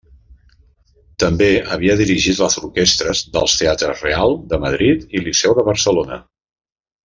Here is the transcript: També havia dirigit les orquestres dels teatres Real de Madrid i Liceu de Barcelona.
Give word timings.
També 1.23 1.49
havia 1.75 1.97
dirigit 1.99 2.41
les 2.45 2.57
orquestres 2.63 3.21
dels 3.37 3.59
teatres 3.61 4.03
Real 4.09 4.35
de 4.55 4.61
Madrid 4.67 5.07
i 5.19 5.23
Liceu 5.29 5.59
de 5.61 5.69
Barcelona. 5.73 6.23